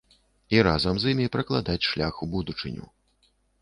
І 0.55 0.61
разам 0.67 0.95
з 1.03 1.13
імі 1.13 1.27
пракладаць 1.37 1.87
шлях 1.91 2.13
у 2.23 2.33
будучыню. 2.37 2.85